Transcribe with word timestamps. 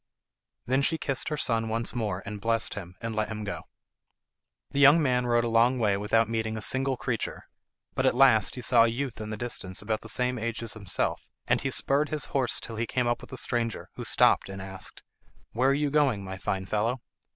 Then 0.65 0.81
she 0.81 0.97
kissed 0.97 1.29
her 1.29 1.37
son 1.37 1.69
once 1.69 1.93
more, 1.93 2.23
and 2.25 2.41
blessed 2.41 2.73
him, 2.73 2.95
and 3.01 3.15
let 3.15 3.27
him 3.27 3.43
go. 3.43 3.65
The 4.71 4.79
young 4.79 4.99
man 4.99 5.27
rode 5.27 5.43
a 5.43 5.47
long 5.47 5.77
way 5.77 5.95
without 5.95 6.27
meeting 6.27 6.57
a 6.57 6.61
single 6.63 6.97
creature, 6.97 7.43
but 7.93 8.07
at 8.07 8.15
last 8.15 8.55
he 8.55 8.61
saw 8.61 8.85
a 8.85 8.87
youth 8.87 9.21
in 9.21 9.29
the 9.29 9.37
distance 9.37 9.79
about 9.79 10.01
the 10.01 10.09
same 10.09 10.39
age 10.39 10.63
as 10.63 10.73
himself, 10.73 11.29
and 11.45 11.61
he 11.61 11.69
spurred 11.69 12.09
his 12.09 12.25
horse 12.33 12.59
till 12.59 12.77
he 12.77 12.87
came 12.87 13.05
up 13.05 13.21
with 13.21 13.29
the 13.29 13.37
stranger, 13.37 13.89
who 13.93 14.03
stopped 14.03 14.49
and 14.49 14.59
asked: 14.59 15.03
"Where 15.51 15.69
are 15.69 15.73
you 15.75 15.91
going, 15.91 16.23
my 16.23 16.39
fine 16.39 16.65
fellow?" 16.65 17.01